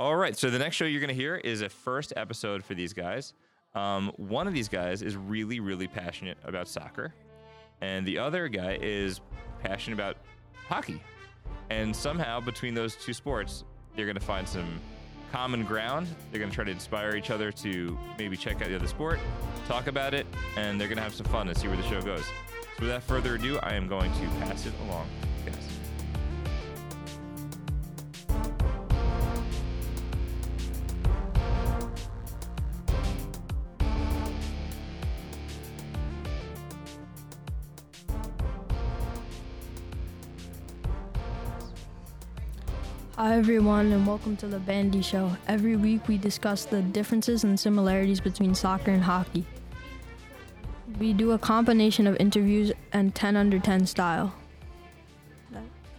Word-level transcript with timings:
All 0.00 0.16
right. 0.16 0.34
So 0.34 0.48
the 0.48 0.58
next 0.58 0.76
show 0.76 0.86
you're 0.86 0.98
going 1.02 1.08
to 1.08 1.14
hear 1.14 1.36
is 1.36 1.60
a 1.60 1.68
first 1.68 2.14
episode 2.16 2.64
for 2.64 2.72
these 2.72 2.94
guys. 2.94 3.34
Um, 3.74 4.10
one 4.16 4.46
of 4.48 4.54
these 4.54 4.66
guys 4.66 5.02
is 5.02 5.14
really, 5.14 5.60
really 5.60 5.88
passionate 5.88 6.38
about 6.42 6.68
soccer, 6.68 7.12
and 7.82 8.06
the 8.06 8.16
other 8.16 8.48
guy 8.48 8.78
is 8.80 9.20
passionate 9.62 9.96
about 9.96 10.16
hockey. 10.66 11.02
And 11.68 11.94
somehow 11.94 12.40
between 12.40 12.72
those 12.72 12.96
two 12.96 13.12
sports, 13.12 13.64
they're 13.94 14.06
going 14.06 14.16
to 14.16 14.24
find 14.24 14.48
some 14.48 14.80
common 15.32 15.64
ground. 15.64 16.08
They're 16.30 16.40
going 16.40 16.50
to 16.50 16.54
try 16.54 16.64
to 16.64 16.70
inspire 16.70 17.14
each 17.14 17.30
other 17.30 17.52
to 17.52 17.98
maybe 18.16 18.38
check 18.38 18.62
out 18.62 18.68
the 18.68 18.76
other 18.76 18.86
sport, 18.86 19.18
talk 19.68 19.86
about 19.86 20.14
it, 20.14 20.26
and 20.56 20.80
they're 20.80 20.88
going 20.88 20.96
to 20.96 21.04
have 21.04 21.12
some 21.12 21.26
fun 21.26 21.46
and 21.46 21.58
see 21.58 21.68
where 21.68 21.76
the 21.76 21.86
show 21.90 22.00
goes. 22.00 22.24
So 22.78 22.84
without 22.84 23.02
further 23.02 23.34
ado, 23.34 23.58
I 23.62 23.74
am 23.74 23.86
going 23.86 24.10
to 24.12 24.26
pass 24.40 24.64
it 24.64 24.72
along, 24.86 25.06
Hi, 43.20 43.36
everyone, 43.36 43.92
and 43.92 44.06
welcome 44.06 44.34
to 44.38 44.46
the 44.46 44.58
Bandy 44.58 45.02
Show. 45.02 45.36
Every 45.46 45.76
week, 45.76 46.08
we 46.08 46.16
discuss 46.16 46.64
the 46.64 46.80
differences 46.80 47.44
and 47.44 47.60
similarities 47.60 48.18
between 48.18 48.54
soccer 48.54 48.92
and 48.92 49.02
hockey. 49.04 49.44
We 50.98 51.12
do 51.12 51.32
a 51.32 51.38
combination 51.38 52.06
of 52.06 52.16
interviews 52.18 52.72
and 52.94 53.14
10 53.14 53.36
under 53.36 53.58
10 53.58 53.84
style. 53.84 54.32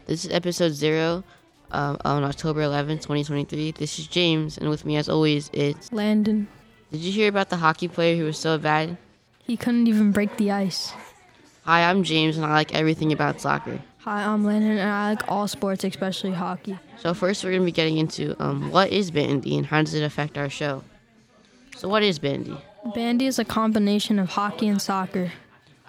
This 0.07 0.25
is 0.25 0.31
episode 0.31 0.71
zero 0.71 1.23
um, 1.69 1.99
on 2.05 2.23
October 2.23 2.61
11th, 2.61 3.03
2023. 3.03 3.73
This 3.73 3.99
is 3.99 4.07
James, 4.07 4.57
and 4.57 4.67
with 4.67 4.83
me, 4.83 4.95
as 4.97 5.07
always, 5.07 5.51
it's. 5.53 5.93
Landen, 5.93 6.47
Did 6.91 7.01
you 7.01 7.11
hear 7.11 7.29
about 7.29 7.51
the 7.51 7.57
hockey 7.57 7.87
player 7.87 8.17
who 8.17 8.23
was 8.23 8.39
so 8.39 8.57
bad? 8.57 8.97
he 9.45 9.55
couldn't 9.55 9.85
even 9.85 10.11
break 10.11 10.37
the 10.37 10.49
ice. 10.49 10.91
Hi, 11.65 11.87
I'm 11.87 12.01
James, 12.01 12.37
and 12.37 12.47
I 12.47 12.51
like 12.53 12.73
everything 12.73 13.13
about 13.13 13.39
soccer. 13.39 13.79
Hi, 14.03 14.23
I'm 14.23 14.43
Landen, 14.43 14.79
and 14.79 14.89
I 14.89 15.11
like 15.11 15.29
all 15.31 15.47
sports, 15.47 15.83
especially 15.83 16.31
hockey. 16.31 16.79
So, 16.97 17.13
first, 17.13 17.43
we're 17.43 17.51
going 17.51 17.61
to 17.61 17.65
be 17.65 17.71
getting 17.71 17.97
into 17.99 18.35
um, 18.43 18.71
what 18.71 18.89
is 18.89 19.11
bandy 19.11 19.55
and 19.55 19.65
how 19.65 19.81
does 19.83 19.93
it 19.93 20.03
affect 20.03 20.39
our 20.39 20.49
show. 20.49 20.83
So, 21.77 21.87
what 21.87 22.01
is 22.01 22.17
bandy? 22.17 22.57
Bandy 22.95 23.27
is 23.27 23.37
a 23.37 23.45
combination 23.45 24.17
of 24.17 24.29
hockey 24.29 24.67
and 24.67 24.81
soccer. 24.81 25.31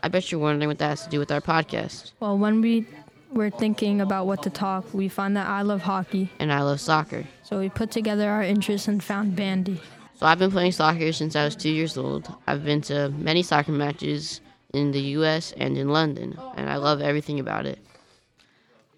I 0.03 0.09
bet 0.09 0.31
you're 0.31 0.41
wondering 0.43 0.69
what 0.69 0.79
that 0.79 0.89
has 0.91 1.05
to 1.05 1.09
do 1.09 1.19
with 1.19 1.33
our 1.33 1.41
podcast. 1.41 2.13
Well, 2.21 2.37
when 2.37 2.61
we 2.61 2.87
were 3.33 3.49
thinking 3.49 4.03
about 4.03 4.27
what 4.27 4.43
to 4.43 4.51
talk, 4.51 4.93
we 4.93 5.09
found 5.09 5.35
that 5.39 5.47
I 5.49 5.63
love 5.63 5.81
hockey, 5.81 6.29
And 6.39 6.53
I 6.53 6.61
love 6.61 6.81
soccer. 6.81 7.25
so 7.43 7.61
we 7.61 7.71
put 7.71 7.91
together 7.91 8.29
our 8.29 8.43
interests 8.43 8.89
and 8.89 9.03
found 9.03 9.37
bandy. 9.37 9.81
So, 10.21 10.27
I've 10.27 10.39
been 10.39 10.51
playing 10.51 10.73
soccer 10.73 11.13
since 11.13 11.35
I 11.35 11.47
was 11.47 11.57
two 11.57 11.71
years 11.71 11.97
old. 11.97 12.31
I've 12.47 12.63
been 12.63 12.83
to 12.83 13.09
many 13.09 13.43
soccer 13.43 13.73
matches 13.73 14.43
in 14.75 14.93
the 14.93 15.01
US 15.17 15.53
and 15.57 15.79
in 15.79 15.89
London, 15.89 16.39
and 16.57 16.69
I 16.69 16.77
love 16.77 17.01
everything 17.01 17.41
about 17.41 17.65
it. 17.65 17.79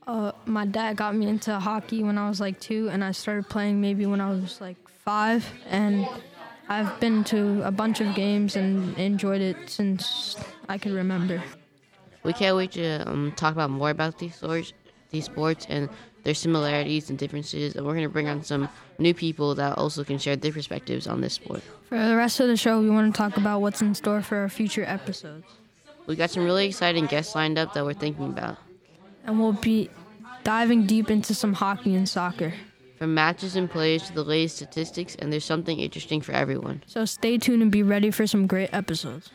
Uh, 0.06 0.32
my 0.44 0.66
dad 0.66 0.96
got 0.96 1.14
me 1.14 1.26
into 1.26 1.58
hockey 1.58 2.02
when 2.02 2.18
I 2.18 2.28
was 2.28 2.40
like 2.40 2.60
two, 2.60 2.88
and 2.90 3.02
I 3.02 3.12
started 3.12 3.48
playing 3.48 3.80
maybe 3.80 4.06
when 4.06 4.20
I 4.20 4.30
was 4.30 4.60
like 4.60 4.76
five. 5.04 5.46
And 5.70 6.06
I've 6.68 6.98
been 7.00 7.24
to 7.24 7.62
a 7.62 7.70
bunch 7.70 8.00
of 8.00 8.14
games 8.14 8.56
and 8.56 8.96
enjoyed 8.98 9.40
it 9.40 9.56
since 9.68 10.36
I 10.68 10.78
can 10.78 10.94
remember. 10.94 11.42
We 12.22 12.32
can't 12.32 12.56
wait 12.56 12.72
to 12.72 13.08
um, 13.08 13.32
talk 13.36 13.52
about 13.52 13.70
more 13.70 13.90
about 13.90 14.18
these 14.18 14.34
sports, 14.36 14.72
these 15.10 15.26
sports 15.26 15.66
and 15.68 15.88
their 16.22 16.34
similarities 16.34 17.10
and 17.10 17.18
differences. 17.18 17.74
And 17.74 17.86
we're 17.86 17.92
going 17.92 18.04
to 18.04 18.12
bring 18.12 18.28
on 18.28 18.42
some 18.42 18.68
new 18.98 19.12
people 19.12 19.54
that 19.56 19.76
also 19.76 20.04
can 20.04 20.18
share 20.18 20.36
their 20.36 20.52
perspectives 20.52 21.06
on 21.06 21.20
this 21.20 21.34
sport. 21.34 21.62
For 21.88 21.98
the 21.98 22.16
rest 22.16 22.40
of 22.40 22.48
the 22.48 22.56
show, 22.56 22.80
we 22.80 22.88
want 22.88 23.14
to 23.14 23.16
talk 23.16 23.36
about 23.36 23.60
what's 23.60 23.82
in 23.82 23.94
store 23.94 24.22
for 24.22 24.38
our 24.38 24.48
future 24.48 24.84
episodes. 24.84 25.44
We 26.06 26.16
got 26.16 26.30
some 26.30 26.44
really 26.44 26.66
exciting 26.66 27.06
guests 27.06 27.34
lined 27.34 27.58
up 27.58 27.74
that 27.74 27.84
we're 27.84 27.94
thinking 27.94 28.26
about. 28.26 28.58
And 29.24 29.40
we'll 29.40 29.52
be 29.52 29.90
diving 30.42 30.86
deep 30.86 31.10
into 31.10 31.34
some 31.34 31.54
hockey 31.54 31.94
and 31.94 32.08
soccer. 32.08 32.52
From 32.98 33.14
matches 33.14 33.56
and 33.56 33.68
plays 33.70 34.02
to 34.04 34.12
the 34.12 34.22
latest 34.22 34.56
statistics, 34.56 35.16
and 35.16 35.32
there's 35.32 35.44
something 35.44 35.80
interesting 35.80 36.20
for 36.20 36.32
everyone. 36.32 36.82
So 36.86 37.04
stay 37.04 37.38
tuned 37.38 37.62
and 37.62 37.72
be 37.72 37.82
ready 37.82 38.10
for 38.10 38.26
some 38.26 38.46
great 38.46 38.70
episodes. 38.72 39.30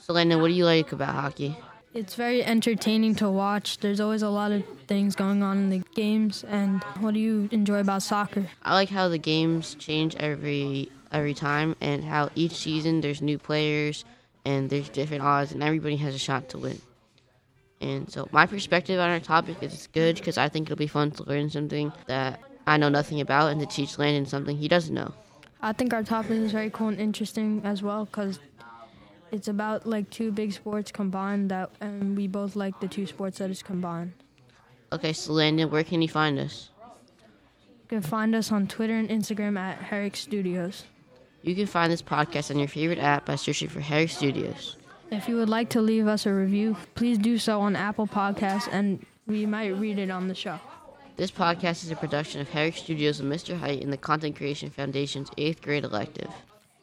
So, 0.00 0.12
Landen, 0.12 0.40
what 0.40 0.48
do 0.48 0.54
you 0.54 0.64
like 0.64 0.92
about 0.92 1.14
hockey? 1.14 1.58
It's 1.94 2.14
very 2.14 2.44
entertaining 2.44 3.14
to 3.16 3.30
watch. 3.30 3.78
There's 3.78 3.98
always 3.98 4.22
a 4.22 4.28
lot 4.28 4.52
of 4.52 4.62
things 4.86 5.16
going 5.16 5.42
on 5.42 5.58
in 5.58 5.70
the 5.70 5.82
games. 5.94 6.44
And 6.44 6.82
what 7.00 7.14
do 7.14 7.20
you 7.20 7.48
enjoy 7.50 7.80
about 7.80 8.02
soccer? 8.02 8.46
I 8.62 8.74
like 8.74 8.88
how 8.88 9.08
the 9.08 9.18
games 9.18 9.74
change 9.74 10.14
every 10.16 10.90
every 11.10 11.34
time, 11.34 11.74
and 11.80 12.04
how 12.04 12.30
each 12.34 12.52
season 12.52 13.00
there's 13.00 13.22
new 13.22 13.38
players 13.38 14.04
and 14.44 14.70
there's 14.70 14.88
different 14.90 15.22
odds, 15.22 15.52
and 15.52 15.62
everybody 15.62 15.96
has 15.96 16.14
a 16.14 16.18
shot 16.18 16.50
to 16.50 16.58
win. 16.58 16.80
And 17.80 18.10
so 18.10 18.28
my 18.32 18.46
perspective 18.46 18.98
on 18.98 19.08
our 19.08 19.20
topic 19.20 19.62
is 19.62 19.88
good 19.92 20.16
because 20.16 20.36
I 20.36 20.48
think 20.48 20.66
it'll 20.66 20.76
be 20.76 20.86
fun 20.86 21.12
to 21.12 21.22
learn 21.24 21.48
something 21.50 21.92
that 22.06 22.40
I 22.66 22.76
know 22.76 22.88
nothing 22.88 23.20
about 23.20 23.52
and 23.52 23.60
to 23.60 23.66
teach 23.66 23.98
Landen 23.98 24.26
something 24.26 24.56
he 24.56 24.68
doesn't 24.68 24.94
know. 24.94 25.14
I 25.60 25.72
think 25.72 25.92
our 25.92 26.02
topic 26.02 26.32
is 26.32 26.52
very 26.52 26.70
cool 26.70 26.88
and 26.88 27.00
interesting 27.00 27.62
as 27.64 27.82
well 27.82 28.04
because 28.04 28.40
it's 29.30 29.48
about 29.48 29.86
like 29.86 30.10
two 30.10 30.32
big 30.32 30.52
sports 30.52 30.90
combined 30.90 31.50
that 31.50 31.70
and 31.80 32.16
we 32.16 32.26
both 32.26 32.56
like 32.56 32.78
the 32.80 32.88
two 32.88 33.06
sports 33.06 33.38
that 33.38 33.50
is 33.50 33.62
combined. 33.62 34.12
Okay, 34.92 35.12
so 35.12 35.32
Landen, 35.32 35.70
where 35.70 35.84
can 35.84 36.00
you 36.02 36.08
find 36.08 36.38
us? 36.38 36.70
You 37.82 37.88
can 37.88 38.02
find 38.02 38.34
us 38.34 38.50
on 38.52 38.66
Twitter 38.66 38.94
and 38.94 39.08
Instagram 39.08 39.58
at 39.58 39.78
Herricks 39.78 40.20
Studios. 40.20 40.84
You 41.42 41.54
can 41.54 41.66
find 41.66 41.92
this 41.92 42.02
podcast 42.02 42.50
on 42.50 42.58
your 42.58 42.68
favorite 42.68 42.98
app 42.98 43.26
by 43.26 43.36
searching 43.36 43.68
for 43.68 43.80
Herricks 43.80 44.16
Studios. 44.16 44.76
If 45.10 45.26
you 45.26 45.36
would 45.36 45.48
like 45.48 45.70
to 45.70 45.80
leave 45.80 46.06
us 46.06 46.26
a 46.26 46.32
review, 46.34 46.76
please 46.94 47.16
do 47.16 47.38
so 47.38 47.60
on 47.60 47.76
Apple 47.76 48.06
Podcasts 48.06 48.68
and 48.70 49.04
we 49.26 49.46
might 49.46 49.68
read 49.68 49.98
it 49.98 50.10
on 50.10 50.28
the 50.28 50.34
show. 50.34 50.60
This 51.16 51.30
podcast 51.30 51.82
is 51.82 51.90
a 51.90 51.96
production 51.96 52.40
of 52.42 52.48
Herricks 52.50 52.82
Studios 52.82 53.18
and 53.18 53.32
Mr. 53.32 53.58
Heit 53.58 53.82
and 53.82 53.92
the 53.92 53.96
Content 53.96 54.36
Creation 54.36 54.70
Foundation's 54.70 55.30
eighth 55.38 55.62
grade 55.62 55.84
elective. 55.84 56.30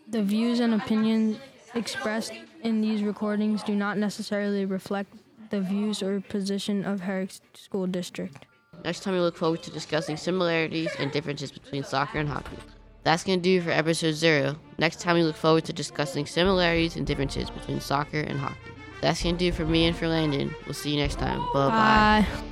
The 0.07 0.23
views 0.23 0.59
and 0.59 0.73
opinions 0.73 1.37
expressed 1.75 2.33
in 2.63 2.81
these 2.81 3.03
recordings 3.03 3.63
do 3.63 3.75
not 3.75 3.97
necessarily 3.97 4.65
reflect 4.65 5.13
the 5.51 5.61
views 5.61 6.01
or 6.01 6.19
position 6.19 6.83
of 6.83 7.01
Herricks 7.01 7.41
School 7.53 7.85
District. 7.85 8.45
Next 8.83 9.01
time 9.01 9.13
we 9.13 9.19
look 9.19 9.37
forward 9.37 9.61
to 9.63 9.71
discussing 9.71 10.17
similarities 10.17 10.91
and 10.97 11.11
differences 11.11 11.51
between 11.51 11.83
soccer 11.83 12.17
and 12.17 12.27
hockey. 12.27 12.57
That's 13.05 13.23
going 13.23 13.39
to 13.39 13.43
do 13.43 13.61
for 13.61 13.69
episode 13.69 14.13
zero. 14.13 14.57
Next 14.79 14.99
time 14.99 15.15
we 15.15 15.23
look 15.23 15.35
forward 15.35 15.63
to 15.65 15.73
discussing 15.73 16.25
similarities 16.25 16.97
and 16.97 17.05
differences 17.05 17.51
between 17.51 17.79
soccer 17.79 18.19
and 18.19 18.39
hockey. 18.39 18.71
That's 18.99 19.21
going 19.21 19.37
to 19.37 19.39
do 19.39 19.51
for 19.51 19.63
me 19.63 19.85
and 19.85 19.95
for 19.95 20.07
Landen. 20.07 20.53
We'll 20.65 20.73
see 20.73 20.89
you 20.89 20.99
next 20.99 21.19
time. 21.19 21.39
Bye-bye. 21.53 22.25
Bye. 22.27 22.45